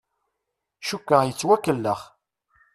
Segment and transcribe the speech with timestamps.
[0.87, 2.01] Cukkeɣ yettwakellex.